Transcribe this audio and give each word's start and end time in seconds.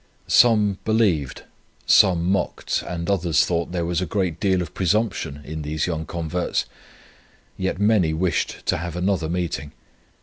Some 0.25 0.79
believed, 0.83 1.43
some 1.85 2.25
mocked, 2.25 2.81
and 2.87 3.07
others 3.07 3.45
thought 3.45 3.71
there 3.71 3.85
was 3.85 4.01
a 4.01 4.07
great 4.07 4.39
deal 4.39 4.63
of 4.63 4.73
presumption 4.73 5.41
in 5.45 5.61
these 5.61 5.85
young 5.85 6.07
converts; 6.07 6.65
yet 7.55 7.79
many 7.79 8.11
wished 8.11 8.65
to 8.65 8.77
have 8.77 8.95
another 8.95 9.29
meeting. 9.29 9.73